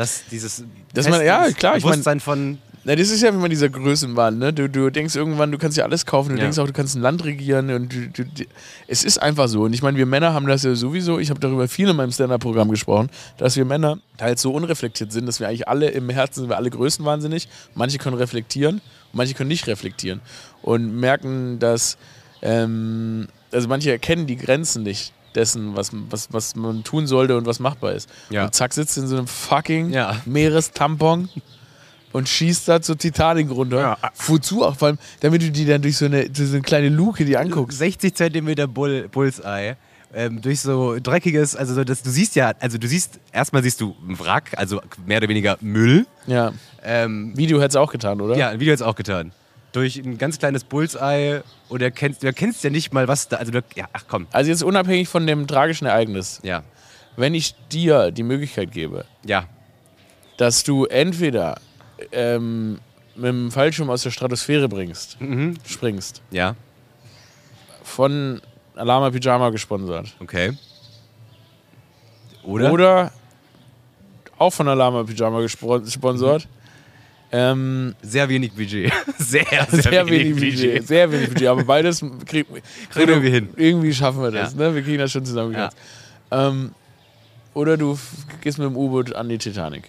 [0.00, 3.50] Dass dieses Dass man- ja, klar, ich mein- Bewusstsein von, Na, das ist ja immer
[3.50, 4.54] dieser Größenwahn, ne?
[4.54, 6.44] Du, du denkst irgendwann, du kannst ja alles kaufen, du Ja.
[6.44, 8.44] denkst auch, du kannst ein Land regieren und du, du, du,
[8.88, 9.64] es ist einfach so.
[9.64, 12.10] Und ich meine, wir Männer haben das ja sowieso, ich habe darüber viel in meinem
[12.10, 16.40] Stand-Up-Programm gesprochen, dass wir Männer teils so unreflektiert sind, dass wir eigentlich alle im Herzen
[16.40, 17.48] sind wir alle größenwahnsinnig.
[17.74, 18.80] Manche können reflektieren
[19.12, 20.20] manche können nicht reflektieren
[20.62, 21.98] und merken, dass,
[22.40, 27.46] ähm, also manche erkennen die Grenzen nicht dessen, was, was, was man tun sollte und
[27.46, 28.08] was machbar ist.
[28.30, 28.44] Ja.
[28.44, 30.20] Und zack, sitzt in so einem fucking Ja.
[30.24, 31.28] Meerestampon
[32.12, 33.78] und schießt da zur Titanic runter.
[33.80, 33.96] Ja.
[34.26, 34.76] Wozu auch?
[34.76, 37.36] Vor allem, damit du die dann durch so eine, durch so eine kleine Luke die
[37.36, 37.78] anguckst.
[37.78, 39.76] 60 Zentimeter Bull, Bullseye.
[40.12, 43.80] Ähm, durch so dreckiges, also so das, du siehst ja, also du siehst, erstmal siehst
[43.80, 46.04] du einen Wrack, also mehr oder weniger Müll.
[46.26, 46.52] Ja.
[46.82, 48.36] Ähm, Video hätte es auch getan, oder?
[48.36, 49.30] ja, ein Video jetzt auch getan.
[49.72, 53.36] Durch ein ganz kleines Bullseye und er kennst, du erkennst ja nicht mal, was da,
[53.36, 56.64] also du, ja, ach komm, Also jetzt unabhängig von dem tragischen Ereignis, ja,
[57.16, 59.44] wenn ich dir die Möglichkeit gebe, ja,
[60.38, 61.60] dass du entweder
[62.10, 62.80] ähm,
[63.14, 65.18] mit dem Fallschirm aus der Stratosphäre bringst,
[65.66, 66.56] springst, ja,
[67.84, 68.40] von
[68.74, 70.14] Alama Pyjama gesponsert.
[70.20, 70.52] okay.
[72.42, 72.72] Oder?
[72.72, 73.12] Oder
[74.38, 76.48] auch von Alama Pyjama gespon- gesponsert.
[77.32, 78.92] Ähm, Sehr wenig Budget.
[79.18, 80.86] Sehr, sehr, wenig Budget.
[80.86, 81.48] Sehr wenig Budget.
[81.48, 82.46] Aber beides krieg,
[82.90, 83.48] Kriegen wir hin.
[83.56, 84.54] Irgendwie schaffen wir das.
[84.54, 84.58] Ja.
[84.58, 84.74] Ne?
[84.74, 85.76] Wir kriegen das schon zusammengekratzt.
[86.32, 86.72] Ähm,
[87.54, 87.98] oder du
[88.40, 89.84] gehst mit dem U-Boot an die Titanic.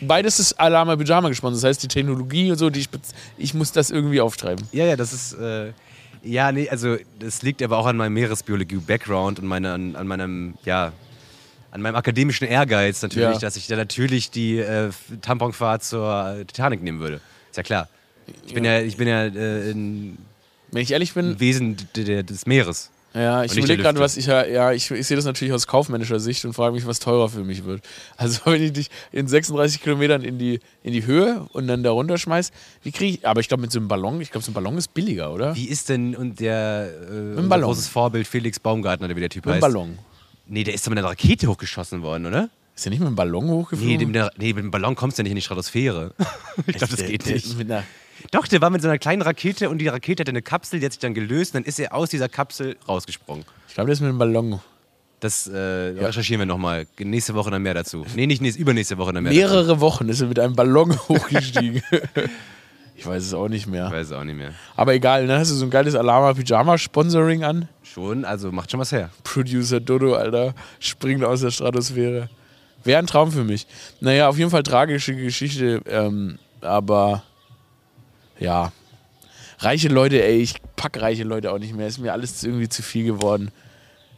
[0.00, 1.62] Beides ist Alama Pyjama gesponsert.
[1.62, 2.88] Das heißt, die Technologie und so, die ich,
[3.36, 4.66] ich muss das irgendwie auftreiben.
[4.72, 5.34] Ja, ja, das ist.
[5.34, 5.72] Äh,
[6.22, 10.54] ja, nee, also das liegt aber auch an meinem Meeresbiologie-Background und meine, an, an meinem,
[10.64, 10.92] ja,
[11.70, 13.38] an meinem akademischen Ehrgeiz natürlich, Ja.
[13.38, 17.20] dass ich da natürlich die äh, Tamponfahrt zur Titanic nehmen würde.
[17.50, 17.88] Ist ja klar.
[18.46, 20.18] Ich bin ja, ich bin ja äh, ein
[20.70, 22.90] Wenn ich ehrlich bin, Wesen des Meeres.
[23.14, 25.66] Ja, ich überlege der gerade, was ich ja, ja, ich, ich sehe das natürlich aus
[25.66, 27.82] kaufmännischer Sicht und frage mich, was teurer für mich wird.
[28.18, 31.90] Also wenn ich dich in 36 Kilometern in die, in die Höhe und dann da
[31.90, 32.52] runterschmeiß,
[32.82, 34.76] wie kriege ich, aber ich glaube mit so einem Ballon, ich glaube so ein Ballon
[34.76, 35.56] ist billiger, oder?
[35.56, 39.54] Wie ist denn und der äh, großes Vorbild Felix Baumgartner, oder wie der Typ Mit
[39.54, 39.62] heißt?
[39.62, 39.98] Ballon.
[40.48, 42.48] Nee, der ist doch mit einer Rakete hochgeschossen worden, oder?
[42.74, 43.96] Ist der nicht mit einem Ballon hochgeflogen?
[43.96, 46.14] Nee, mit, der, nee, mit dem Ballon kommst du ja nicht in die Stratosphäre.
[46.66, 47.56] ich glaube, das geht nicht.
[48.30, 50.86] Doch, der war mit so einer kleinen Rakete und die Rakete hatte eine Kapsel, die
[50.86, 53.44] hat sich dann gelöst und dann ist er aus dieser Kapsel rausgesprungen.
[53.68, 54.60] ich glaube, der ist mit einem Ballon.
[55.20, 56.86] Das äh, recherchieren wir nochmal.
[56.98, 58.06] Nächste Woche dann mehr dazu.
[58.14, 61.82] Nee, nicht nächste, übernächste Woche dann mehr Mehrere Wochen ist er mit einem Ballon hochgestiegen.
[62.98, 63.86] ich weiß es auch nicht mehr.
[63.86, 64.52] Ich weiß es auch nicht mehr.
[64.74, 65.38] Aber egal, ne?
[65.38, 67.68] Hast du so ein geiles Alama-Pyjama-Sponsoring an?
[67.84, 69.10] Schon, also macht schon was her.
[69.22, 72.28] Producer Dodo, Alter, springt aus der Stratosphäre.
[72.82, 73.68] Wäre ein Traum für mich.
[74.00, 77.22] Naja, auf jeden Fall tragische Geschichte, ähm, aber
[78.40, 78.72] ja.
[79.60, 81.86] Reiche Leute, ey, ich pack reiche Leute auch nicht mehr.
[81.86, 83.52] Ist mir alles irgendwie zu viel geworden.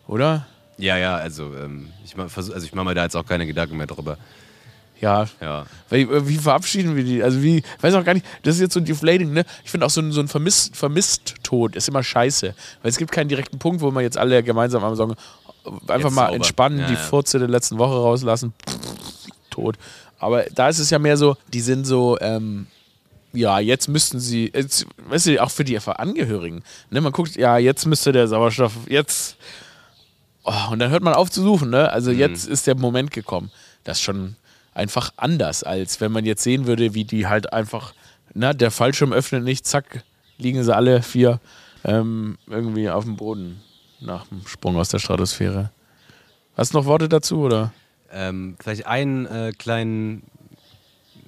[0.07, 0.47] Oder?
[0.79, 3.47] Ja, ja, also, ähm, ich mach, versuch, also ich mache mir da jetzt auch keine
[3.47, 4.16] Gedanken mehr drüber.
[5.01, 5.27] Ja.
[5.41, 5.67] Ja.
[5.89, 7.23] Wie, wie verabschieden wir die?
[7.23, 9.45] Also wie, ich weiß auch gar nicht, das ist jetzt so deflating, ne?
[9.65, 12.55] Ich finde auch so ein, so ein vermisst, vermisst Tod ist immer scheiße.
[12.83, 15.15] Weil es gibt keinen direkten Punkt, wo man jetzt alle gemeinsam am sagen,
[15.65, 16.33] einfach Jetzt mal sauber.
[16.35, 16.99] entspannen, Ja, die ja.
[16.99, 18.53] Furze der letzten Woche rauslassen,
[19.51, 19.77] tot.
[20.19, 22.67] Aber da ist es ja mehr so, die sind so, ähm,
[23.33, 27.01] ja, jetzt müssten sie, jetzt, weißt du, auch für die Angehörigen, ne?
[27.01, 29.37] Man guckt, ja, jetzt müsste der Sauerstoff, jetzt,
[30.45, 31.91] oh, und dann hört man auf zu suchen, ne?
[31.91, 33.51] Also jetzt ist der Moment gekommen.
[33.85, 34.37] Das ist schon
[34.75, 37.95] einfach anders, als wenn man jetzt sehen würde, wie die halt einfach,
[38.35, 40.05] na, der Fallschirm öffnet nicht, zack,
[40.39, 41.41] liegen sie alle vier
[41.85, 43.61] ähm, irgendwie auf dem Boden
[44.01, 45.71] nach dem Sprung aus der Stratosphäre.
[46.57, 47.73] Hast du noch Worte dazu, oder?
[48.13, 50.23] Ähm, vielleicht einen äh, kleinen,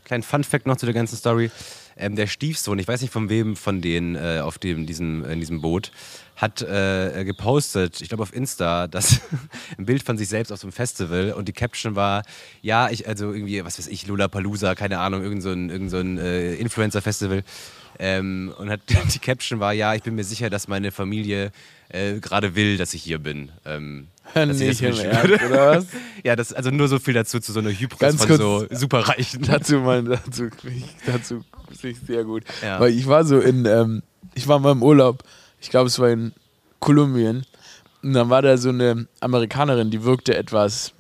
[0.05, 1.51] kleinen Fun-Fact noch zu der ganzen Story.
[1.97, 5.41] Ähm, der Stiefsohn, ich weiß nicht von wem von denen äh, auf dem, diesem, in
[5.41, 5.91] diesem Boot,
[6.37, 9.21] hat äh, gepostet, ich glaube auf Insta, dass
[9.79, 12.23] ein Bild von sich selbst auf einem Festival und die Caption war,
[12.63, 16.55] ja, ich, also irgendwie, was weiß ich, Lollapalooza, keine Ahnung, irgend so irgend so äh,
[16.55, 17.45] Influencer-Festival.
[17.99, 18.81] Ähm, und hat,
[19.15, 21.53] die Caption war, ja, ich bin mir sicher, dass meine Familie
[21.91, 23.53] äh, gerade will, dass ich hier bin.
[23.65, 25.87] Ähm, das Nicht im Ernst, oder was?
[26.25, 28.67] Ja, das also nur so viel dazu zu so einer Hybris Ganz von kurz- so
[28.71, 29.43] Superreichen.
[29.43, 30.49] dazu mal dazu
[31.05, 32.79] dazu sich sehr gut Ja.
[32.81, 34.03] weil ich war so in ähm,
[34.35, 35.23] ich war mal im Urlaub
[35.61, 36.33] ich glaube es war in
[36.79, 37.45] Kolumbien
[38.03, 40.93] und dann war da so eine Amerikanerin die wirkte etwas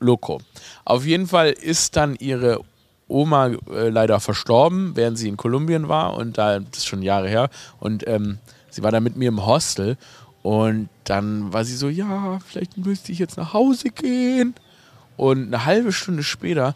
[0.00, 0.40] loco
[0.84, 2.60] auf jeden Fall ist dann ihre
[3.06, 7.28] Oma äh, leider verstorben während sie in Kolumbien war und da das ist schon Jahre
[7.28, 8.38] her und ähm,
[8.70, 9.98] sie war da mit mir im Hostel
[10.42, 14.54] und dann war sie so ja vielleicht müsste ich jetzt nach Hause gehen
[15.16, 16.74] und eine halbe Stunde später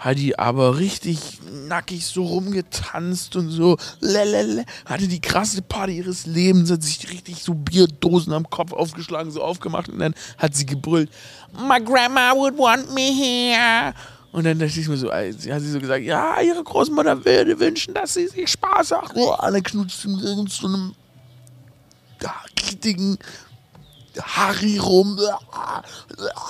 [0.00, 3.76] hat die aber richtig nackig so rumgetanzt und so.
[4.00, 4.64] Lelele.
[4.86, 9.42] Hatte die krasse Party ihres Lebens, hat sich richtig so Bierdosen am Kopf aufgeschlagen, so
[9.42, 11.10] aufgemacht und dann hat sie gebrüllt:
[11.52, 13.92] My grandma would want me here.
[14.32, 17.24] Und dann dachte ich mir so, ey, sie hat sie so gesagt, ja, ihre Großmutter
[17.24, 19.10] würde wünschen, dass sie sich Spaß hat.
[19.16, 19.90] Oh, alle irgend
[20.52, 20.94] so einem
[22.58, 23.18] richtigen
[24.20, 25.18] Harry rum.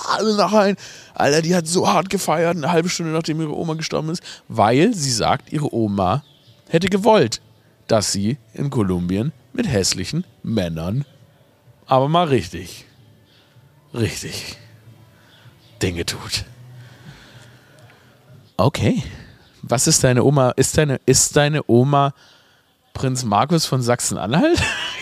[0.07, 0.75] Alle nach ein.
[1.13, 4.93] Alter, die hat so hart gefeiert, eine halbe Stunde nachdem ihre Oma gestorben ist, weil
[4.93, 6.23] sie sagt, ihre Oma
[6.69, 7.41] hätte gewollt,
[7.87, 11.05] dass sie in Kolumbien mit hässlichen Männern,
[11.85, 12.85] aber mal richtig.
[13.93, 14.57] richtig
[15.81, 16.45] Dinge tut.
[18.57, 19.03] Okay.
[19.63, 20.51] Was ist deine Oma?
[20.51, 22.13] Ist deine, ist deine Oma
[22.93, 24.59] Prinz Markus von Sachsen-Anhalt?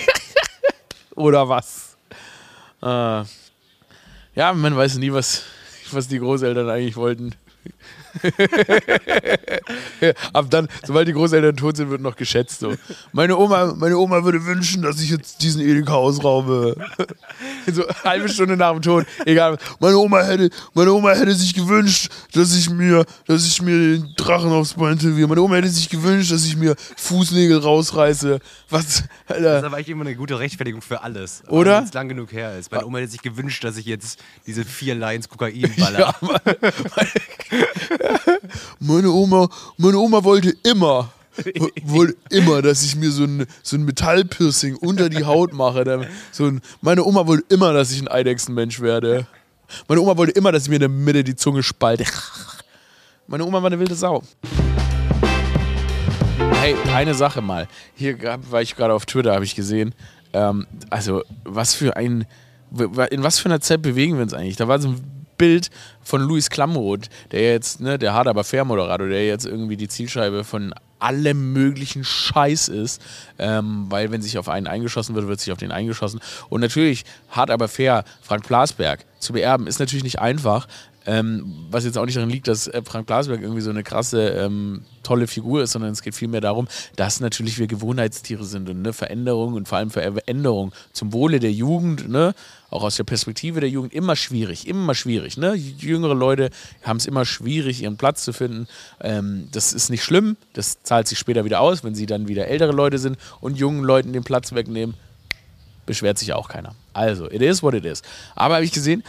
[1.20, 1.98] Oder was?
[2.82, 3.24] Äh,
[4.36, 5.44] ja, man weiß nie, was,
[5.92, 7.36] was die Großeltern eigentlich wollten.
[10.34, 12.60] Ab dann, sobald die Großeltern tot sind, wird noch geschätzt.
[12.60, 12.76] So.
[13.12, 16.76] Meine, Oma, meine Oma würde wünschen, dass ich jetzt diesen Edeka ausraube.
[17.72, 19.06] so eine halbe Stunde nach dem Tod.
[19.26, 19.58] Egal.
[19.80, 24.14] Meine Oma hätte, meine Oma hätte sich gewünscht, dass ich mir, dass ich mir den
[24.18, 25.28] Drachen aufs Bein tätowiere.
[25.28, 28.40] Meine Oma hätte sich gewünscht, dass ich mir Fußnägel rausreiße.
[28.70, 29.42] Was, Alter.
[29.42, 31.44] Das ist aber eigentlich immer eine gute Rechtfertigung für alles.
[31.48, 31.78] Oder?
[31.78, 32.72] Wenn es lang genug her ist.
[32.72, 36.16] Meine Oma hätte sich gewünscht, dass ich jetzt diese vier Lines Kokain baller.
[37.49, 37.49] Ja,
[38.80, 41.12] meine Oma, meine Oma wollte immer,
[41.84, 46.08] wollte immer, dass ich mir so ein, so ein Metallpiercing unter die Haut mache.
[46.32, 49.28] So ein, meine Oma wollte immer, dass ich ein Eidechsenmensch werde.
[49.88, 52.06] Meine Oma wollte immer, dass ich mir in der Mitte die Zunge spalte.
[53.28, 54.24] Meine Oma war eine wilde Sau.
[56.54, 57.68] Hey, eine Sache mal.
[57.94, 58.18] Hier
[58.50, 59.94] war ich gerade auf Twitter, habe ich gesehen.
[60.34, 62.26] Ähm, also, was für ein.
[63.10, 64.56] In was für einer Zeit bewegen wir uns eigentlich?
[64.56, 65.72] Da war so ein Bild
[66.04, 69.88] von Luis Klamroth, der jetzt, ne, der hart aber fair Moderator, der jetzt irgendwie die
[69.88, 73.02] Zielscheibe von allem möglichen Scheiß ist,
[73.40, 76.20] ähm, weil wenn sich auf einen eingeschossen wird, wird sich auf den eingeschossen.
[76.50, 80.68] Und natürlich, hart aber fair, Frank Plasberg zu beerben, ist natürlich nicht einfach.
[81.06, 84.30] Ähm, was jetzt auch nicht daran liegt, dass äh, Frank Blasberg irgendwie so eine krasse,
[84.30, 88.82] ähm, tolle Figur ist, sondern es geht vielmehr darum, dass natürlich wir Gewohnheitstiere sind und
[88.82, 92.36] ne, Veränderung und vor allem Veränderung zum Wohle der Jugend, ne,
[92.70, 95.38] auch aus der Perspektive der Jugend, immer schwierig, immer schwierig.
[95.38, 95.56] Ne?
[95.56, 96.50] Jüngere Leute
[96.84, 98.68] haben es immer schwierig, ihren Platz zu finden.
[99.02, 102.48] Ähm, das ist nicht schlimm, das zahlt sich später wieder aus, wenn sie dann wieder
[102.48, 104.96] ältere Leute sind und jungen Leuten den Platz wegnehmen
[105.90, 106.76] beschwert sich auch keiner.
[106.94, 108.04] Also, it is what it is.
[108.36, 109.04] Aber habe ich gesehen,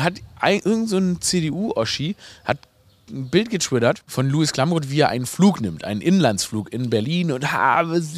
[0.00, 2.58] hat ein, irgend so CDU-Oschi hat
[3.08, 7.30] ein Bild getwittert von Louis Klamroth, wie er einen Flug nimmt, einen Inlandsflug in Berlin
[7.30, 8.14] und ha, das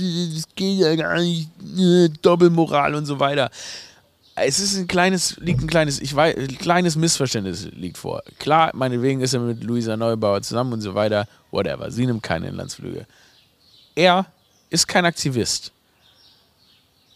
[0.56, 3.50] geht ja gar nicht, äh, Doppelmoral und so weiter.
[4.36, 8.22] Es ist ein kleines, liegt ein kleines, ich weiß, ein kleines Missverständnis liegt vor.
[8.38, 11.90] Klar, meinetwegen ist er mit Luisa Neubauer zusammen und so weiter, whatever.
[11.90, 13.04] Sie nimmt keine Inlandsflüge.
[13.94, 14.24] Er
[14.70, 15.72] ist kein Aktivist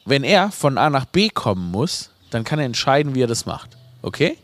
[0.05, 3.47] wenn er von A nach B kommen muss, dann kann er entscheiden, wie er das
[3.47, 3.77] macht.
[4.03, 4.37] Okay?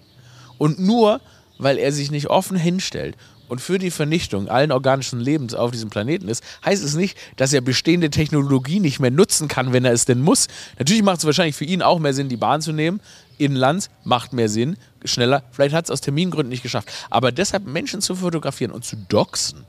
[0.58, 1.20] Und nur,
[1.58, 3.16] weil er sich nicht offen hinstellt
[3.48, 7.52] und für die Vernichtung allen organischen Lebens auf diesem Planeten ist, heißt es nicht, dass
[7.52, 10.48] er bestehende Technologie nicht mehr nutzen kann, wenn er es denn muss.
[10.78, 13.00] Natürlich macht es wahrscheinlich für ihn auch mehr Sinn, die Bahn zu nehmen.
[13.38, 15.42] Inlands macht mehr Sinn, schneller.
[15.52, 16.88] Vielleicht hat es aus Termingründen nicht geschafft.
[17.08, 19.64] Aber deshalb Menschen zu fotografieren und zu doxen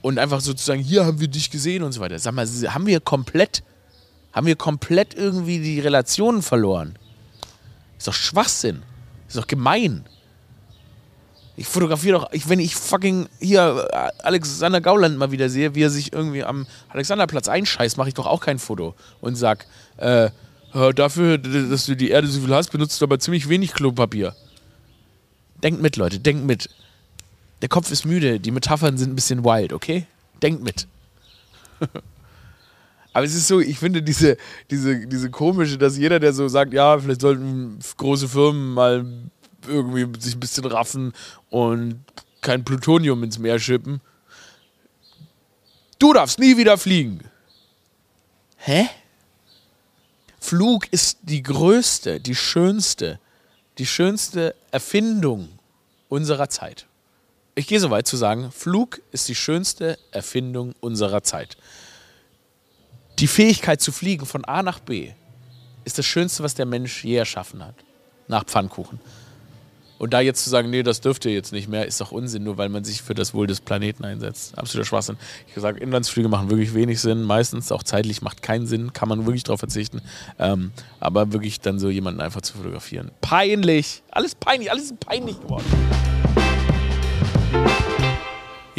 [0.00, 2.18] und einfach sozusagen, hier haben wir dich gesehen und so weiter.
[2.18, 3.62] Sag mal, haben wir komplett
[4.32, 6.96] haben wir komplett irgendwie die Relationen verloren.
[7.98, 8.82] Ist doch Schwachsinn.
[9.28, 10.04] Ist doch gemein.
[11.56, 15.82] Ich fotografiere doch, ich, wenn ich fucking hier äh, Alexander Gauland mal wieder sehe, wie
[15.82, 19.66] er sich irgendwie am Alexanderplatz einscheißt, mache ich doch auch kein Foto und sag,
[19.98, 20.30] äh,
[20.72, 24.34] dafür, dass du die Erde so viel hast, benutzt du aber ziemlich wenig Klopapier.
[25.62, 26.70] Denkt mit, Leute, denkt mit.
[27.60, 30.06] Der Kopf ist müde, die Metaphern sind ein bisschen wild, okay?
[30.42, 30.86] Denkt mit.
[33.12, 34.36] Aber es ist so, ich finde diese,
[34.70, 39.06] diese, diese komische, dass jeder, der so sagt, ja, vielleicht sollten große Firmen mal
[39.66, 41.12] irgendwie sich ein bisschen raffen
[41.50, 42.00] und
[42.40, 44.00] kein Plutonium ins Meer schippen.
[45.98, 47.20] Du darfst nie wieder fliegen.
[48.56, 48.88] Hä?
[50.40, 53.20] Flug ist die größte, die schönste,
[53.78, 55.48] die schönste Erfindung
[56.08, 56.86] unserer Zeit.
[57.54, 61.56] Ich gehe so weit zu sagen, Flug ist die schönste Erfindung unserer Zeit
[63.22, 65.12] die Fähigkeit zu fliegen von A nach B
[65.84, 67.76] ist das Schönste, was der Mensch je erschaffen hat.
[68.26, 68.98] Nach Pfannkuchen.
[69.98, 72.42] Und da jetzt zu sagen, nee, das dürft ihr jetzt nicht mehr, ist doch Unsinn,
[72.42, 74.58] nur weil man sich für das Wohl des Planeten einsetzt.
[74.58, 75.16] Absoluter Schwachsinn.
[75.46, 77.22] Ich sage, Inlandsflüge machen wirklich wenig Sinn.
[77.22, 78.92] Meistens auch zeitlich macht keinen Sinn.
[78.92, 80.02] Kann man wirklich darauf verzichten.
[80.40, 83.12] Ähm, aber wirklich dann so jemanden einfach zu fotografieren.
[83.20, 84.02] Peinlich.
[84.10, 84.72] Alles peinlich.
[84.72, 85.64] Alles ist peinlich geworden.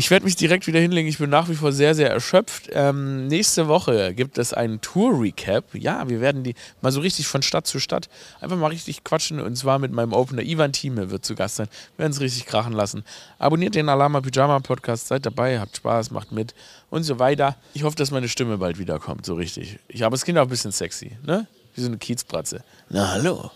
[0.03, 1.07] Ich werde mich direkt wieder hinlegen.
[1.07, 2.69] Ich bin nach wie vor sehr, sehr erschöpft.
[2.73, 5.75] Ähm, nächste Woche gibt es einen Tour-Recap.
[5.75, 8.09] Ja, wir werden die mal so richtig von Stadt zu Stadt
[8.41, 9.39] einfach mal richtig quatschen.
[9.39, 11.69] Und zwar mit meinem Opener Ivan Thieme wird zu Gast sein.
[11.95, 13.05] Wir werden es richtig krachen lassen.
[13.39, 15.07] Abonniert den Alama Pyjama Podcast.
[15.07, 16.53] Seid dabei, habt Spaß, macht mit
[16.89, 17.55] und so weiter.
[17.73, 19.79] Ich hoffe, dass meine Stimme bald wiederkommt, so richtig.
[19.87, 21.47] Ich, aber es klingt auch ein bisschen sexy, ne?
[21.75, 22.61] Wie so eine Kiezbratze.
[22.89, 23.51] Na hallo.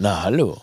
[0.00, 0.60] Na hallo.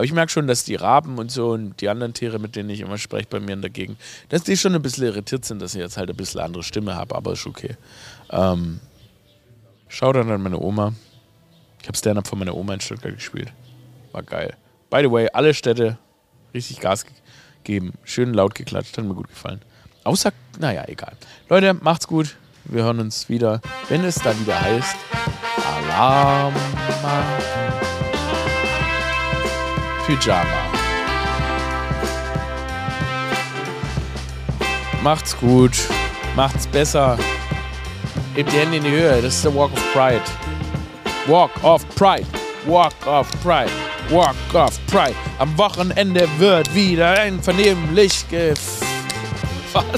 [0.00, 2.70] Aber ich merke schon, dass die Raben und so und die anderen Tiere, mit denen
[2.70, 5.60] ich immer spreche bei mir in der Gegend, dass die schon ein bisschen irritiert sind,
[5.60, 7.76] dass ich jetzt halt ein bisschen andere Stimme habe, aber ist okay.
[8.30, 8.80] Ähm,
[9.88, 10.94] schau dann an meine Oma.
[11.82, 13.52] Ich habe Stand-Up von meiner Oma in Stuttgart gespielt.
[14.12, 14.56] War geil.
[14.88, 15.98] By the way, alle Städte
[16.54, 17.04] richtig Gas
[17.62, 17.92] gegeben.
[18.02, 18.96] Schön laut geklatscht.
[18.96, 19.60] Hat mir gut gefallen.
[20.04, 21.12] Außer, naja, egal.
[21.50, 22.36] Leute, macht's gut.
[22.64, 23.60] Wir hören uns wieder,
[23.90, 24.96] wenn es dann wieder heißt
[25.62, 26.54] Alarm
[30.10, 30.42] Pyjama.
[35.04, 35.70] Macht's gut.
[36.34, 37.16] Macht's besser.
[38.34, 39.22] Hebt die Hände in die Höhe.
[39.22, 40.20] Das ist der Walk of Pride.
[41.28, 42.26] Walk of Pride.
[42.66, 43.70] Walk of Pride.
[44.10, 45.14] Walk of Pride.
[45.38, 48.58] Am Wochenende wird wieder ein vernehmlich gef...
[49.72, 49.84] Was?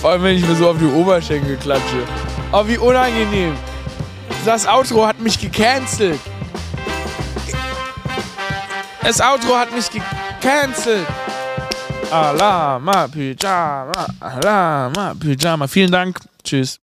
[0.00, 2.02] Vor allem, wenn ich mir so auf die Oberschenkel klatsche.
[2.50, 3.54] Oh, wie unangenehm.
[4.44, 6.18] Das Outro hat mich gecancelt.
[9.06, 11.06] Das Outro hat mich gecancelt.
[12.10, 15.68] Alama Pyjama, Alama Pyjama.
[15.68, 16.18] Vielen Dank.
[16.42, 16.80] Tschüss.